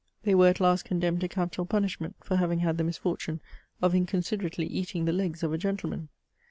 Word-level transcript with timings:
*' 0.13 0.23
They 0.23 0.33
were 0.33 0.47
at 0.47 0.59
last 0.59 0.83
condemned 0.85 1.21
to 1.21 1.27
capital 1.27 1.63
punishment 1.67 2.15
for 2.23 2.37
having 2.37 2.57
had 2.61 2.79
the 2.79 2.83
misfor 2.83 3.19
tune 3.19 3.39
of 3.83 3.93
inconsiderately 3.93 4.65
eating 4.65 5.05
the 5.05 5.13
legs 5.13 5.43
of 5.43 5.53
a 5.53 5.59
gentleman 5.59 6.09